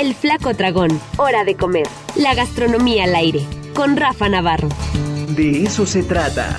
[0.00, 0.98] El Flaco Dragón.
[1.18, 1.86] Hora de comer.
[2.16, 3.46] La gastronomía al aire.
[3.74, 4.70] Con Rafa Navarro.
[5.36, 6.58] De eso se trata.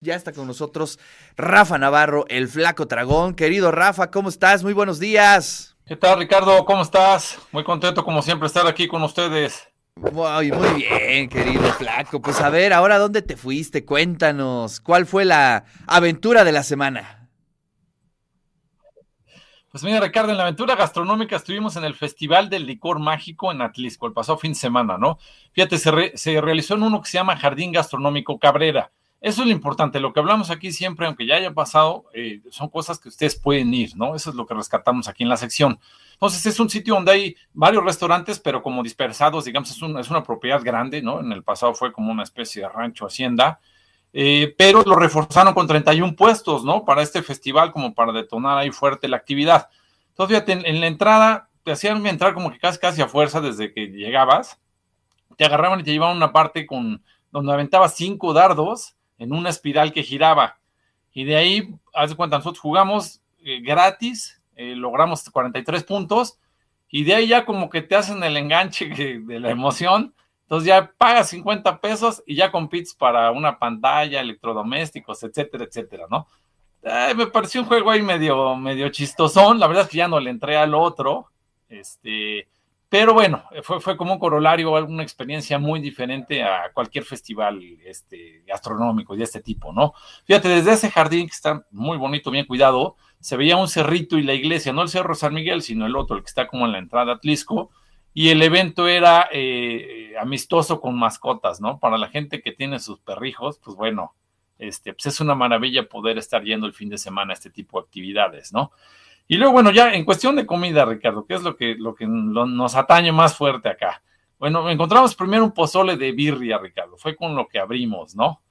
[0.00, 0.98] Ya está con nosotros
[1.36, 3.36] Rafa Navarro, el flaco dragón.
[3.36, 4.64] Querido Rafa, ¿cómo estás?
[4.64, 5.76] Muy buenos días.
[5.86, 6.64] ¿Qué tal, Ricardo?
[6.64, 7.38] ¿Cómo estás?
[7.52, 9.71] Muy contento, como siempre, estar aquí con ustedes.
[9.96, 12.20] Muy, muy bien, querido flaco.
[12.20, 14.80] Pues a ver, ahora dónde te fuiste, cuéntanos.
[14.80, 17.28] ¿Cuál fue la aventura de la semana?
[19.70, 23.62] Pues mira, Ricardo, en la aventura gastronómica estuvimos en el Festival del Licor Mágico en
[23.62, 25.18] Atlisco el pasado fin de semana, ¿no?
[25.52, 28.92] Fíjate, se, se realizó en uno que se llama Jardín Gastronómico Cabrera.
[29.22, 32.68] Eso es lo importante, lo que hablamos aquí siempre, aunque ya haya pasado, eh, son
[32.68, 34.16] cosas que ustedes pueden ir, ¿no?
[34.16, 35.78] Eso es lo que rescatamos aquí en la sección.
[36.14, 40.24] Entonces es un sitio donde hay varios restaurantes, pero como dispersados, digamos, es, es una
[40.24, 41.20] propiedad grande, ¿no?
[41.20, 43.60] En el pasado fue como una especie de rancho, hacienda,
[44.12, 46.84] eh, pero lo reforzaron con 31 puestos, ¿no?
[46.84, 49.68] Para este festival, como para detonar ahí fuerte la actividad.
[50.08, 53.72] Entonces, fíjate, en, la entrada te hacían entrar como que casi, casi a fuerza desde
[53.72, 54.60] que llegabas,
[55.36, 59.92] te agarraban y te llevaban una parte con donde aventabas cinco dardos, en una espiral
[59.92, 60.58] que giraba.
[61.12, 66.38] Y de ahí, haz de cuenta, nosotros jugamos eh, gratis, eh, logramos 43 puntos,
[66.88, 70.14] y de ahí ya como que te hacen el enganche de la emoción.
[70.42, 76.26] Entonces ya pagas 50 pesos y ya compites para una pantalla, electrodomésticos, etcétera, etcétera, ¿no?
[77.16, 79.58] me pareció un juego ahí medio, medio chistosón.
[79.58, 81.28] La verdad es que ya no le entré al otro.
[81.68, 82.48] Este,
[82.92, 88.42] pero bueno, fue, fue como un corolario, alguna experiencia muy diferente a cualquier festival este,
[88.46, 89.94] gastronómico de este tipo, ¿no?
[90.26, 94.22] Fíjate, desde ese jardín que está muy bonito, bien cuidado, se veía un cerrito y
[94.22, 96.72] la iglesia, no el Cerro San Miguel, sino el otro, el que está como en
[96.72, 97.70] la entrada a Atlisco,
[98.12, 101.78] y el evento era eh, amistoso con mascotas, ¿no?
[101.78, 104.14] Para la gente que tiene sus perrijos, pues bueno,
[104.58, 107.80] este, pues es una maravilla poder estar yendo el fin de semana a este tipo
[107.80, 108.70] de actividades, ¿no?
[109.32, 112.06] Y luego, bueno, ya en cuestión de comida, Ricardo, ¿qué es lo que, lo que
[112.06, 114.02] nos atañe más fuerte acá?
[114.38, 116.98] Bueno, encontramos primero un pozole de birria, Ricardo.
[116.98, 118.42] Fue con lo que abrimos, ¿no?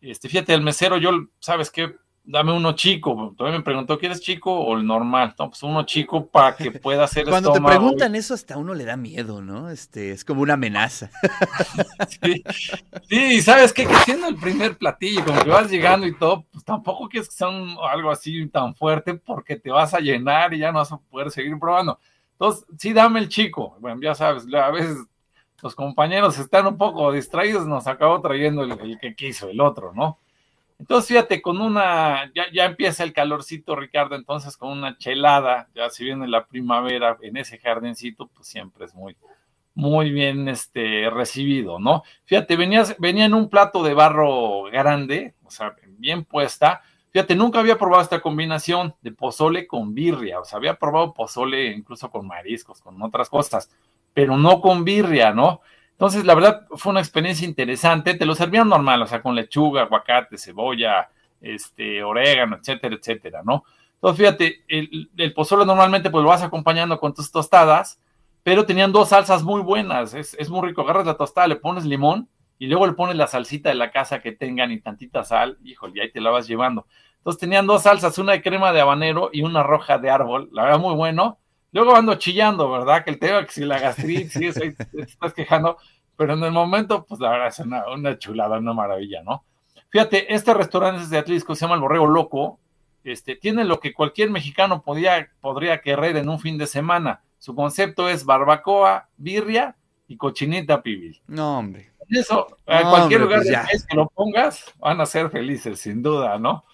[0.00, 1.94] Este, fíjate, el mesero, yo, ¿sabes qué?
[2.30, 3.34] Dame uno chico.
[3.36, 5.34] Todavía me preguntó, ¿quieres chico o el normal?
[5.36, 8.84] No, pues uno chico para que pueda hacer Cuando te preguntan eso, hasta uno le
[8.84, 9.68] da miedo, ¿no?
[9.68, 11.10] Este, es como una amenaza.
[12.22, 12.44] sí,
[13.08, 13.84] sí, ¿sabes qué?
[13.84, 17.34] Que siendo el primer platillo, como que vas llegando y todo, pues tampoco quieres que
[17.34, 17.48] sea
[17.90, 21.32] algo así tan fuerte porque te vas a llenar y ya no vas a poder
[21.32, 21.98] seguir probando.
[22.34, 23.76] Entonces, sí, dame el chico.
[23.80, 24.98] Bueno, ya sabes, a veces
[25.60, 29.92] los compañeros están un poco distraídos, nos acabó trayendo el, el que quiso, el otro,
[29.94, 30.20] ¿no?
[30.80, 35.90] Entonces, fíjate, con una, ya, ya, empieza el calorcito, Ricardo, entonces con una chelada, ya
[35.90, 39.14] si viene la primavera en ese jardincito, pues siempre es muy,
[39.74, 42.02] muy bien este, recibido, ¿no?
[42.24, 46.80] Fíjate, venías, venía en un plato de barro grande, o sea, bien puesta.
[47.10, 51.66] Fíjate, nunca había probado esta combinación de pozole con birria, o sea, había probado pozole
[51.66, 53.70] incluso con mariscos, con otras cosas,
[54.14, 55.60] pero no con birria, ¿no?
[56.00, 58.14] Entonces, la verdad, fue una experiencia interesante.
[58.14, 61.10] Te lo servían normal, o sea, con lechuga, aguacate, cebolla,
[61.42, 63.64] este, orégano, etcétera, etcétera, ¿no?
[63.96, 68.00] Entonces, fíjate, el, el pozole normalmente pues lo vas acompañando con tus tostadas,
[68.42, 70.14] pero tenían dos salsas muy buenas.
[70.14, 70.80] Es, es, muy rico.
[70.80, 74.22] Agarras la tostada, le pones limón y luego le pones la salsita de la casa
[74.22, 75.58] que tengan y tantita sal.
[75.62, 76.86] Híjole, y ahí te la vas llevando.
[77.18, 80.48] Entonces, tenían dos salsas, una de crema de habanero y una roja de árbol.
[80.50, 81.36] La verdad, muy bueno.
[81.72, 83.04] Luego ando chillando, ¿verdad?
[83.04, 85.78] Que el tema que si la gastritis, sí, ahí te estás quejando,
[86.16, 89.44] pero en el momento, pues la verdad es una, una, chulada, una maravilla, ¿no?
[89.90, 92.58] Fíjate, este restaurante de Atlisco se llama El Borrego Loco,
[93.04, 97.22] este, tiene lo que cualquier mexicano podía, podría querer en un fin de semana.
[97.38, 99.76] Su concepto es barbacoa, birria
[100.06, 101.20] y cochinita pibil.
[101.26, 101.90] No, hombre.
[102.08, 106.02] Eso, a no, cualquier hombre, lugar pues que lo pongas, van a ser felices, sin
[106.02, 106.64] duda, ¿no?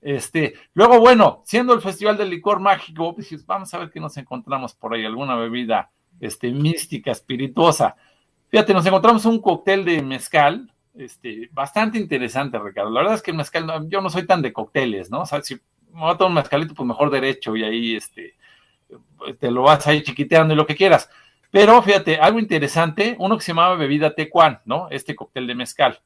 [0.00, 3.14] Este, luego, bueno, siendo el Festival del Licor Mágico,
[3.46, 5.90] vamos a ver qué nos encontramos por ahí, alguna bebida
[6.20, 7.96] este, mística, espirituosa.
[8.48, 12.90] Fíjate, nos encontramos un cóctel de mezcal, este, bastante interesante, Ricardo.
[12.90, 15.20] La verdad es que el mezcal, yo no soy tan de cócteles, ¿no?
[15.20, 15.54] O sea, si
[15.92, 18.34] me voy a tomar un mezcalito, pues mejor derecho y ahí, este,
[19.38, 21.10] te lo vas ahí chiquiteando y lo que quieras.
[21.50, 24.88] Pero fíjate, algo interesante, uno que se llamaba bebida tecuán, ¿no?
[24.90, 26.00] Este cóctel de mezcal.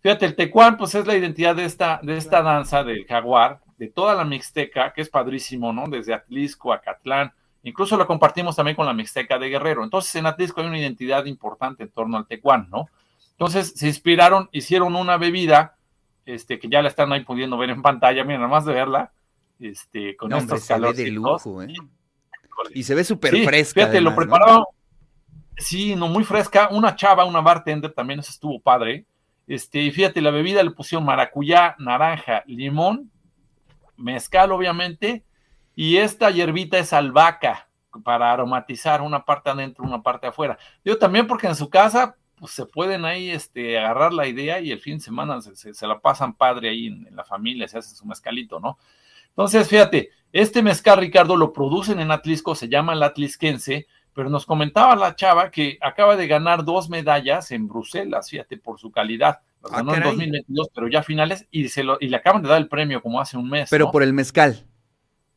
[0.00, 3.88] Fíjate, el tecuán, pues es la identidad de esta, de esta danza del jaguar, de
[3.88, 5.88] toda la mixteca, que es padrísimo, ¿no?
[5.88, 7.32] Desde Atlisco, Acatlán,
[7.64, 9.82] incluso lo compartimos también con la mixteca de Guerrero.
[9.82, 12.88] Entonces, en Atlisco hay una identidad importante en torno al tecuán, ¿no?
[13.32, 15.76] Entonces, se inspiraron, hicieron una bebida,
[16.26, 19.12] este, que ya la están ahí pudiendo ver en pantalla, miren, nada más de verla,
[19.58, 20.96] este, con no, estos calores.
[20.96, 21.74] de lujo, ¿eh?
[22.74, 23.74] Y se ve súper sí, fresca.
[23.74, 24.56] Fíjate, además, lo prepararon.
[24.56, 24.66] ¿no?
[25.56, 26.68] Sí, no, muy fresca.
[26.70, 29.04] Una chava, una bartender, también eso estuvo padre.
[29.48, 33.10] Este, y fíjate, la bebida le pusieron maracuyá, naranja, limón
[33.96, 35.24] mezcal obviamente,
[35.74, 37.68] y esta hierbita es albahaca
[38.04, 40.58] para aromatizar una parte adentro, una parte afuera.
[40.84, 44.70] Yo también porque en su casa pues se pueden ahí este, agarrar la idea y
[44.70, 48.06] el fin de semana se, la pasan padre ahí en, la familia, se hace su
[48.06, 48.78] mezcalito, ¿no?
[49.30, 53.86] Entonces, fíjate, este mezcal, Ricardo, lo producen en Atlisco, se llama el Atlisquense,
[54.18, 58.80] pero nos comentaba la chava que acaba de ganar dos medallas en Bruselas, fíjate, por
[58.80, 59.42] su calidad.
[59.62, 62.48] Las ah, ganó en 2022, pero ya finales, y, se lo, y le acaban de
[62.48, 63.70] dar el premio como hace un mes.
[63.70, 64.66] Pero por el mezcal.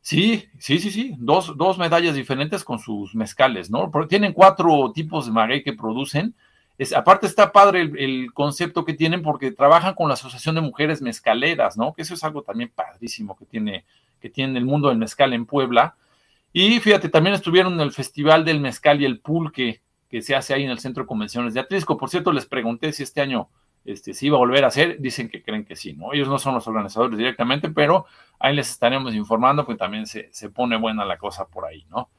[0.00, 1.14] Sí, sí, sí, sí.
[1.16, 3.88] Dos, dos medallas diferentes con sus mezcales, ¿no?
[3.92, 6.34] Porque tienen cuatro tipos de maguey que producen
[6.96, 11.76] aparte está padre el, concepto que tienen porque trabajan con la Asociación de Mujeres Mezcaleras,
[11.76, 11.94] ¿no?
[11.94, 13.84] Que eso es algo también padrísimo que tiene,
[14.20, 15.94] que tiene el mundo del mezcal en Puebla.
[16.52, 20.52] Y fíjate, también estuvieron en el Festival del Mezcal y el Pulque que se hace
[20.52, 21.96] ahí en el Centro de Convenciones de Atlisco.
[21.96, 23.48] Por cierto, les pregunté si este año
[23.84, 25.00] este, se iba a volver a hacer.
[25.00, 26.12] Dicen que creen que sí, ¿no?
[26.12, 28.04] Ellos no son los organizadores directamente, pero
[28.38, 32.10] ahí les estaremos informando, porque también se, se pone buena la cosa por ahí, ¿no?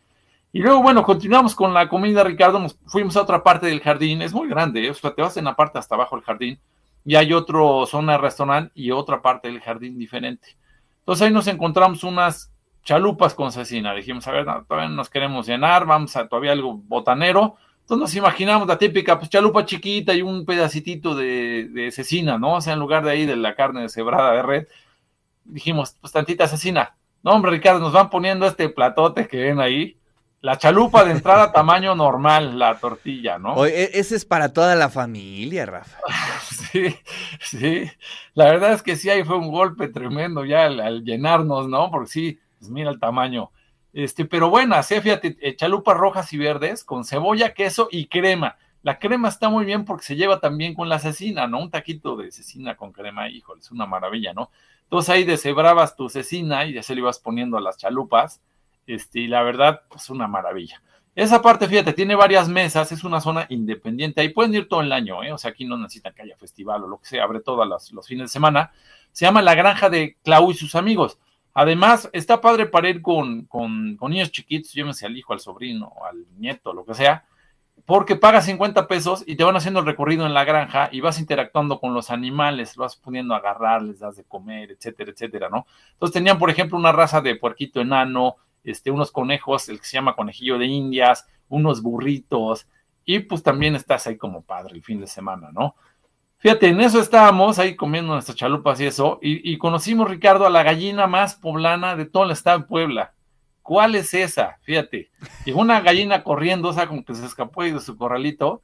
[0.51, 2.59] Y luego, bueno, continuamos con la comida, Ricardo.
[2.59, 4.21] Nos fuimos a otra parte del jardín.
[4.21, 4.91] Es muy grande, ¿eh?
[4.91, 6.59] o sea, te vas en la parte hasta abajo del jardín
[7.05, 10.55] y hay otra zona de restaurante y otra parte del jardín diferente.
[10.99, 12.52] Entonces ahí nos encontramos unas
[12.83, 13.93] chalupas con cecina.
[13.93, 17.55] Dijimos, a ver, todavía no nos queremos llenar, vamos a todavía algo botanero.
[17.81, 22.55] Entonces nos imaginamos la típica pues, chalupa chiquita y un pedacitito de, de cecina, ¿no?
[22.55, 24.67] O sea, en lugar de ahí de la carne cebrada de red,
[25.43, 26.95] dijimos, pues tantita cecina.
[27.23, 29.97] No, hombre, Ricardo, nos van poniendo este platote que ven ahí
[30.43, 33.53] la chalupa de entrada tamaño normal, la tortilla, ¿no?
[33.53, 35.97] Oye, ese es para toda la familia, Rafa.
[36.73, 36.95] Sí,
[37.39, 37.91] sí.
[38.33, 41.91] La verdad es que sí, ahí fue un golpe tremendo ya al, llenarnos, ¿no?
[41.91, 43.51] Porque sí, pues mira el tamaño.
[43.91, 45.01] Este, pero buenas, ¿eh?
[45.01, 48.57] fíjate, chalupas rojas y verdes con cebolla, queso y crema.
[48.81, 51.59] La crema está muy bien porque se lleva también con la cecina, ¿no?
[51.59, 54.49] Un taquito de cecina con crema, híjole, es una maravilla, ¿no?
[54.83, 58.41] Entonces ahí deshebrabas tu cecina y ya se le ibas poniendo a las chalupas
[58.87, 60.81] este, y la verdad, pues una maravilla.
[61.15, 64.91] Esa parte, fíjate, tiene varias mesas, es una zona independiente, ahí pueden ir todo el
[64.91, 65.31] año, ¿eh?
[65.31, 68.07] o sea, aquí no necesitan que haya festival o lo que sea, abre todos los,
[68.07, 68.71] fines de semana.
[69.11, 71.19] Se llama La Granja de Clau y sus amigos.
[71.53, 76.25] Además, está padre para ir con, con, niños chiquitos, llámese al hijo, al sobrino, al
[76.37, 77.25] nieto, lo que sea,
[77.85, 81.19] porque pagas 50 pesos y te van haciendo el recorrido en la granja y vas
[81.19, 85.67] interactuando con los animales, vas pudiendo agarrar, les das de comer, etcétera, etcétera, ¿no?
[85.93, 89.97] Entonces tenían, por ejemplo, una raza de puerquito enano, este, unos conejos, el que se
[89.97, 92.67] llama conejillo de indias, unos burritos,
[93.05, 95.75] y pues también estás ahí como padre el fin de semana, ¿no?
[96.43, 100.61] Fíjate, en eso estábamos ahí comiendo nuestras chalupas y eso, y, conocimos, Ricardo, a la
[100.61, 103.13] gallina más poblana de todo el estado de Puebla.
[103.61, 104.57] ¿Cuál es esa?
[104.63, 105.09] Fíjate,
[105.45, 108.61] llegó una gallina corriendo, o sea, como que se escapó ahí de su corralito,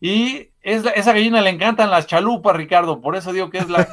[0.00, 3.86] y esa gallina le encantan las chalupas, Ricardo, por eso digo que es la,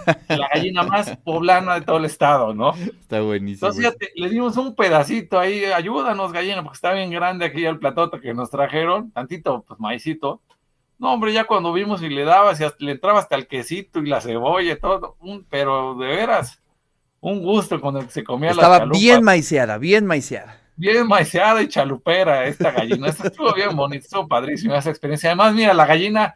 [0.53, 2.73] gallina más poblana de todo el estado, ¿no?
[2.73, 3.67] Está buenísimo.
[3.67, 7.79] Entonces, fíjate, le dimos un pedacito ahí, ayúdanos, gallina, porque está bien grande aquí el
[7.79, 10.41] platote que nos trajeron, tantito, pues, maicito.
[10.99, 14.07] No, hombre, ya cuando vimos y le dabas, y le entraba hasta el quesito y
[14.07, 15.17] la cebolla y todo,
[15.49, 16.61] pero de veras,
[17.21, 21.61] un gusto con el que se comía la Estaba bien maiceada, bien maiceada bien maiceada
[21.61, 23.07] y chalupera esta gallina.
[23.07, 25.29] Estuvo bien bonito, estuvo padrísima esa experiencia.
[25.29, 26.35] Además, mira, la gallina,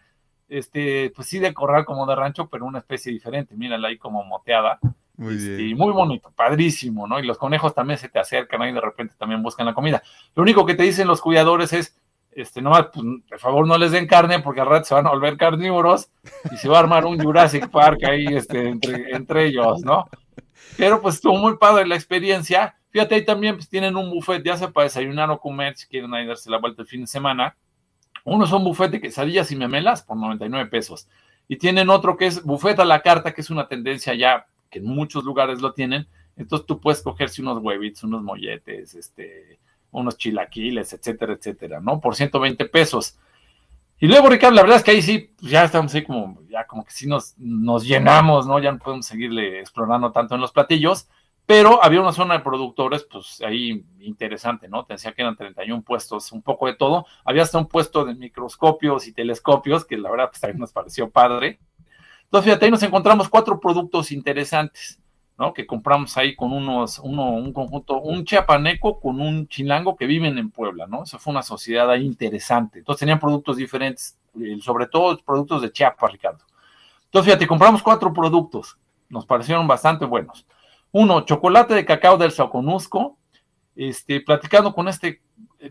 [0.50, 3.56] este, pues sí de corral como de rancho, pero una especie diferente.
[3.56, 4.80] Mírala ahí como moteada.
[5.16, 5.78] Muy este, bien.
[5.78, 7.20] muy bonito, padrísimo, ¿no?
[7.20, 10.04] Y los conejos también se te acercan ahí de repente también buscan la comida.
[10.36, 11.96] Lo único que te dicen los cuidadores es,
[12.36, 15.12] este, no, pues, por favor no les den carne porque al rato se van a
[15.12, 16.10] volver carnívoros
[16.52, 20.06] y se va a armar un Jurassic Park ahí, este, entre, entre ellos, ¿no?
[20.78, 24.56] Pero pues estuvo muy padre la experiencia Fíjate, ahí también pues, tienen un buffet, ya
[24.56, 27.58] sea para desayunar o comer, si quieren ahí darse la vuelta el fin de semana.
[28.24, 31.10] Uno son buffet de quesadillas y memelas por 99 pesos.
[31.48, 34.78] Y tienen otro que es buffet a la carta, que es una tendencia ya que
[34.78, 36.08] en muchos lugares lo tienen.
[36.38, 39.58] Entonces tú puedes cogerse unos huevitos, unos molletes, este,
[39.94, 42.02] unos chilaquiles, etcétera, etcétera, ¿no?
[42.02, 43.18] Por 120 pesos.
[44.00, 46.68] Y luego, Ricardo, la verdad es que ahí sí, pues, ya estamos ahí como, ya
[46.68, 48.60] como que sí nos, nos llenamos, ¿no?
[48.60, 51.08] Ya no podemos seguirle explorando tanto en los platillos.
[51.46, 54.86] Pero había una zona de productores, pues ahí interesante, ¿no?
[54.86, 57.06] Te decía que eran 31 puestos, un poco de todo.
[57.26, 61.10] Había hasta un puesto de microscopios y telescopios, que la verdad, pues también nos pareció
[61.10, 61.60] padre.
[62.24, 65.02] Entonces, fíjate, ahí nos encontramos cuatro productos interesantes,
[65.38, 65.54] ¿no?
[65.54, 70.38] Que compramos ahí con unos, uno, un conjunto, un chiapaneco con un chilango que viven
[70.38, 71.04] en Puebla, ¿no?
[71.04, 72.80] Eso fue una sociedad ahí interesante.
[72.80, 76.44] Entonces, tenían productos diferentes, eh, sobre todo productos de Chiapas, Ricardo.
[77.06, 78.78] Entonces, fíjate, compramos cuatro productos,
[79.10, 80.46] nos parecieron bastante buenos.
[80.92, 83.18] Uno, chocolate de cacao del Soconusco.
[83.76, 85.24] Este, platicando con este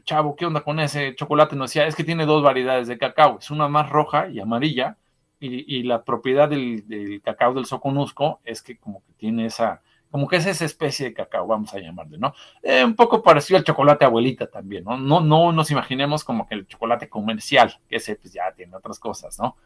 [0.04, 1.54] chavo, ¿qué onda con ese chocolate?
[1.56, 4.96] Nos decía, es que tiene dos variedades de cacao, es una más roja y amarilla,
[5.42, 10.36] y, la propiedad del, cacao del Soconusco es que como que tiene esa como que
[10.36, 12.34] es esa especie de cacao, vamos a llamarle, ¿no?
[12.62, 14.98] Eh, un poco parecido al chocolate abuelita también, ¿no?
[14.98, 18.98] No, no nos imaginemos como que el chocolate comercial, que ese pues ya tiene otras
[18.98, 19.56] cosas, ¿no?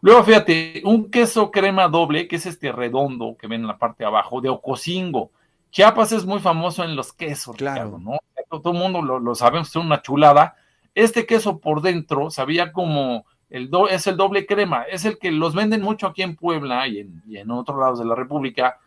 [0.00, 4.04] Luego, fíjate, un queso crema doble, que es este redondo que ven en la parte
[4.04, 5.32] de abajo, de Ocosingo.
[5.72, 8.18] Chiapas es muy famoso en los quesos, claro, ¿no?
[8.48, 10.54] Todo el mundo lo, lo sabemos, es una chulada.
[10.94, 15.82] Este queso por dentro sabía como es el doble crema, es el que los venden
[15.82, 18.78] mucho aquí en Puebla y en, y en otros lados de la República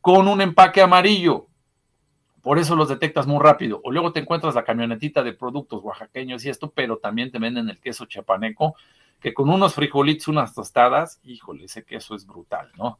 [0.00, 1.46] con un empaque amarillo.
[2.42, 3.80] Por eso los detectas muy rápido.
[3.84, 7.68] O luego te encuentras la camionetita de productos oaxaqueños y esto, pero también te venden
[7.68, 8.74] el queso chapaneco,
[9.20, 12.98] que con unos frijolitos, unas tostadas, híjole, ese queso es brutal, ¿no?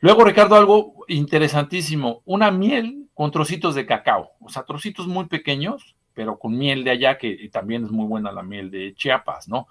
[0.00, 5.96] Luego, Ricardo, algo interesantísimo, una miel con trocitos de cacao, o sea, trocitos muy pequeños,
[6.12, 9.68] pero con miel de allá, que también es muy buena la miel de Chiapas, ¿no?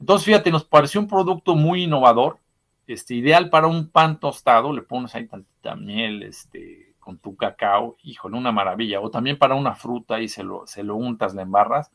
[0.00, 2.38] Entonces, fíjate, nos pareció un producto muy innovador,
[2.86, 7.96] este, ideal para un pan tostado, le pones ahí tantita miel, este, con tu cacao,
[8.02, 9.00] híjole, una maravilla.
[9.00, 11.90] O también para una fruta y se lo, se lo untas, le embarras.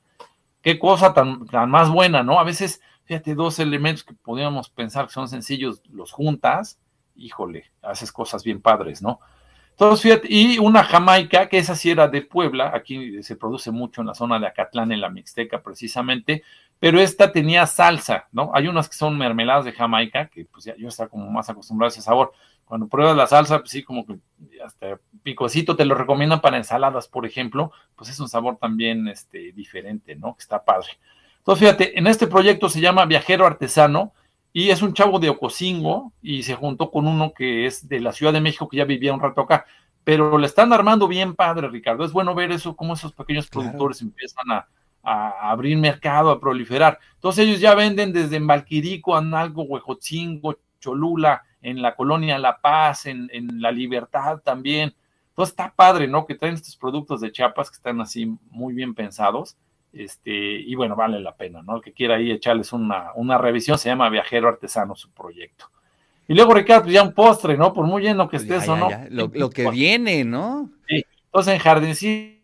[0.62, 2.40] Qué cosa tan, tan más buena, ¿no?
[2.40, 6.80] A veces, fíjate, dos elementos que podríamos pensar que son sencillos, los juntas,
[7.16, 9.20] híjole, haces cosas bien padres, ¿no?
[9.80, 14.02] Entonces, fíjate, y una jamaica, que esa sí era de Puebla, aquí se produce mucho
[14.02, 16.44] en la zona de Acatlán, en la Mixteca precisamente,
[16.80, 18.52] pero esta tenía salsa, ¿no?
[18.54, 21.88] Hay unas que son mermeladas de Jamaica, que pues ya yo estaba como más acostumbrado
[21.88, 22.34] a ese sabor.
[22.66, 24.18] Cuando pruebas la salsa, pues sí, como que
[24.62, 29.54] hasta picocito te lo recomiendan para ensaladas, por ejemplo, pues es un sabor también este,
[29.54, 30.36] diferente, ¿no?
[30.36, 30.90] Que está padre.
[31.38, 34.12] Entonces, fíjate, en este proyecto se llama Viajero Artesano
[34.52, 38.12] y es un chavo de Ocosingo y se juntó con uno que es de la
[38.12, 39.66] Ciudad de México que ya vivía un rato acá,
[40.04, 42.04] pero le están armando bien padre, Ricardo.
[42.04, 44.68] Es bueno ver eso, cómo esos pequeños productores empiezan a,
[45.04, 47.00] a abrir mercado, a proliferar.
[47.16, 53.30] Entonces ellos ya venden desde Malquirico, Analgo, Huejotzingo, Cholula, en la colonia La Paz, en,
[53.32, 54.96] en, La Libertad también.
[55.30, 56.26] Entonces está padre, ¿no?
[56.26, 59.58] Que traen estos productos de Chiapas que están así muy bien pensados.
[59.92, 61.78] Este, y bueno, vale la pena, ¿no?
[61.78, 65.70] El que quiera ahí echarles una, una revisión, se llama Viajero Artesano su proyecto.
[66.28, 67.74] Y luego, Ricardo, pues ya un postre, ¿no?
[67.74, 68.90] Por muy lleno que estés ya, o no.
[68.90, 69.08] Ya.
[69.10, 70.70] Lo, lo, que viene, ¿no?
[70.88, 71.04] Sí.
[71.26, 72.40] Entonces en Jardincito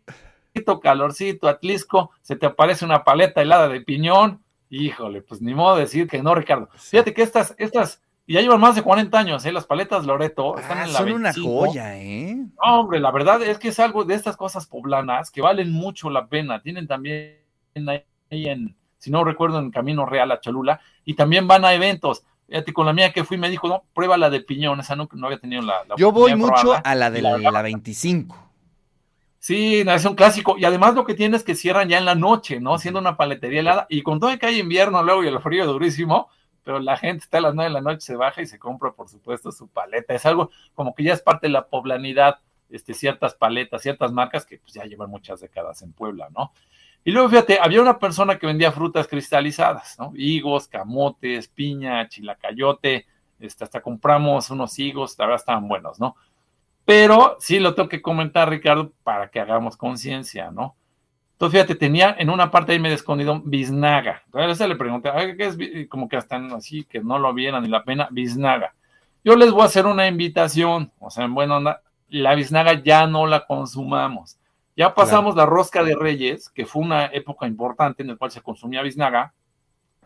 [0.82, 5.82] calorcito, Atlisco, se te aparece una paleta helada de piñón, híjole, pues ni modo de
[5.82, 6.70] decir que no, Ricardo.
[6.74, 8.02] Fíjate que estas, estas,
[8.34, 9.52] ya llevan más de 40 años, ¿eh?
[9.52, 11.50] Las paletas Loreto están ah, en la Son 25.
[11.50, 12.36] una joya, ¿eh?
[12.36, 16.10] No, hombre, la verdad es que es algo de estas cosas poblanas que valen mucho
[16.10, 16.62] la pena.
[16.62, 17.38] Tienen también
[17.88, 22.24] ahí en, si no recuerdo, en Camino Real a Cholula, y también van a eventos.
[22.48, 25.08] Fíjate, con la mía que fui me dijo, no, prueba la de piñón, esa no,
[25.14, 26.78] no había tenido la, la Yo voy mucho probarla.
[26.90, 28.46] a la de la, la, la 25.
[29.46, 30.56] Sí, es un clásico.
[30.58, 32.80] Y además lo que tiene es que cierran ya en la noche, ¿no?
[32.80, 33.86] Siendo una paletería helada.
[33.90, 36.30] Y con todo que hay invierno luego y el frío durísimo,
[36.66, 38.92] pero la gente está a las nueve de la noche, se baja y se compra,
[38.92, 40.16] por supuesto, su paleta.
[40.16, 42.40] Es algo como que ya es parte de la poblanidad,
[42.72, 46.52] este, ciertas paletas, ciertas marcas que pues ya llevan muchas décadas en Puebla, ¿no?
[47.04, 50.12] Y luego, fíjate, había una persona que vendía frutas cristalizadas, ¿no?
[50.16, 53.06] Higos, camotes, piña, chilacayote,
[53.40, 56.16] este, hasta compramos unos higos, la verdad estaban buenos, ¿no?
[56.84, 60.76] Pero sí lo tengo que comentar, Ricardo, para que hagamos conciencia, ¿no?
[61.36, 64.24] Entonces, fíjate, tenía en una parte ahí medio escondido biznaga.
[64.28, 65.90] Entonces le pregunté, ¿qué es?
[65.90, 68.74] Como que están así, que no lo vieran ni la pena, biznaga.
[69.22, 73.06] Yo les voy a hacer una invitación, o sea, en buena onda, la biznaga ya
[73.06, 74.38] no la consumamos.
[74.78, 75.52] Ya pasamos claro.
[75.52, 79.34] la rosca de reyes, que fue una época importante en la cual se consumía biznaga,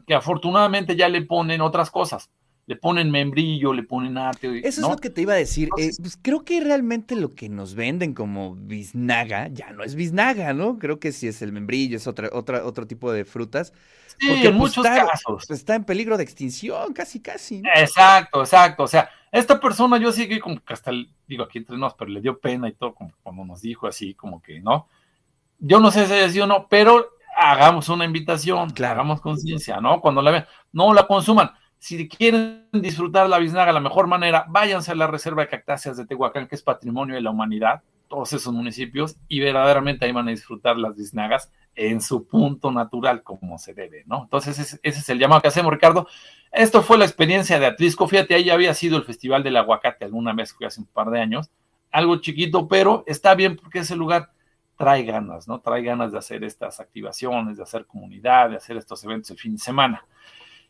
[0.08, 2.32] que afortunadamente ya le ponen otras cosas
[2.70, 4.62] le ponen membrillo, le ponen arte.
[4.64, 4.88] Eso ¿no?
[4.90, 5.70] es lo que te iba a decir.
[5.70, 9.96] Entonces, eh, pues creo que realmente lo que nos venden como biznaga ya no es
[9.96, 10.78] biznaga, ¿no?
[10.78, 13.74] Creo que sí es el membrillo, es otra, otra, otro tipo de frutas.
[14.20, 15.50] Sí, porque, en pues, muchos está, casos.
[15.50, 17.64] Está en peligro de extinción, casi, casi.
[17.64, 17.70] ¿no?
[17.74, 18.84] Exacto, exacto.
[18.84, 20.92] O sea, esta persona yo sí que como que hasta,
[21.26, 24.14] digo, aquí entre nos, pero le dio pena y todo, como cuando nos dijo así,
[24.14, 24.88] como que, ¿no?
[25.58, 29.02] Yo no sé si es sí o no, pero hagamos una invitación, claro.
[29.02, 30.02] hagamos conciencia, ¿no?
[30.02, 31.50] Cuando la vean, no la consuman
[31.80, 36.06] si quieren disfrutar la biznaga la mejor manera, váyanse a la reserva de cactáceas de
[36.06, 40.32] Tehuacán, que es patrimonio de la humanidad, todos esos municipios, y verdaderamente ahí van a
[40.32, 44.24] disfrutar las biznagas en su punto natural, como se debe, ¿no?
[44.24, 46.08] Entonces, ese, ese es el llamado que hacemos, Ricardo.
[46.52, 48.08] Esto fue la experiencia de Atlisco.
[48.08, 51.22] Fíjate, ahí había sido el Festival del Aguacate, alguna vez fui hace un par de
[51.22, 51.50] años,
[51.92, 54.32] algo chiquito, pero está bien porque ese lugar
[54.76, 55.62] trae ganas, ¿no?
[55.62, 59.54] Trae ganas de hacer estas activaciones, de hacer comunidad, de hacer estos eventos el fin
[59.54, 60.06] de semana.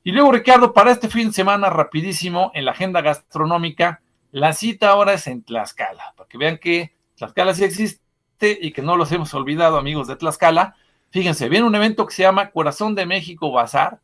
[0.03, 4.01] Y luego, Ricardo, para este fin de semana, rapidísimo, en la agenda gastronómica,
[4.31, 8.81] la cita ahora es en Tlaxcala, para que vean que Tlaxcala sí existe y que
[8.81, 10.75] no los hemos olvidado, amigos de Tlaxcala.
[11.11, 13.99] Fíjense, viene un evento que se llama Corazón de México Bazar,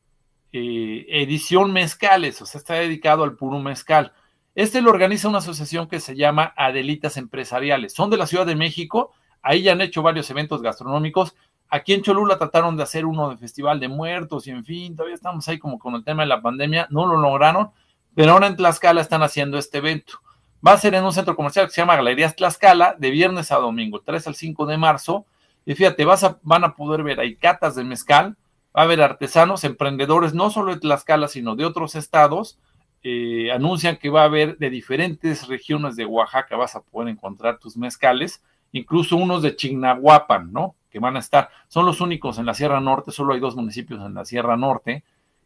[0.51, 4.13] eh, edición mezcales, o sea, está dedicado al puro mezcal.
[4.55, 7.93] Este lo organiza una asociación que se llama Adelitas Empresariales.
[7.93, 9.11] Son de la Ciudad de México,
[9.41, 11.35] ahí ya han hecho varios eventos gastronómicos.
[11.75, 15.13] Aquí en Cholula trataron de hacer uno de Festival de Muertos y en fin, todavía
[15.13, 17.71] estamos ahí como con el tema de la pandemia, no lo lograron,
[18.15, 20.21] pero ahora en Tlaxcala están haciendo este evento.
[20.65, 23.57] Va a ser en un centro comercial que se llama Galerías Tlaxcala, de viernes a
[23.57, 25.25] domingo, 3 al 5 de marzo.
[25.65, 28.37] Y fíjate, vas a, van a poder ver ahí catas de mezcal,
[28.73, 32.57] va a haber artesanos, emprendedores, no solo de Tlaxcala, sino de otros estados.
[33.03, 37.59] Eh, anuncian que va a haber de diferentes regiones de Oaxaca, vas a poder encontrar
[37.59, 38.41] tus mezcales,
[38.71, 40.75] incluso unos de Chignahuapan, ¿no?
[40.95, 43.99] Que van a estar, son los únicos en la Sierra Norte, solo hay dos municipios
[44.01, 45.03] en la Sierra Norte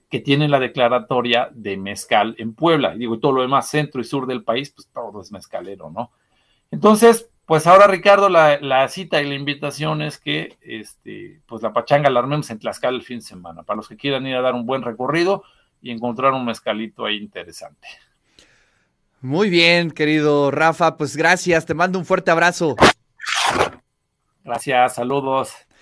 [0.07, 2.93] que tienen la declaratoria de mezcal en Puebla.
[2.93, 6.11] Y digo, todo lo demás, centro y sur del país, pues todo es mezcalero, ¿no?
[6.69, 12.11] Entonces, pues ahora, Ricardo, la, cita y la invitación es que este, pues la pachanga
[12.11, 14.53] la armemos en Tlaxcala el fin de semana, para los que quieran ir a dar
[14.53, 15.41] un buen recorrido
[15.81, 17.87] y encontrar un mezcalito ahí interesante.
[19.19, 22.75] Muy bien, querido Rafa, pues gracias, te mando un fuerte abrazo.
[24.49, 25.68] Gracias, saludos.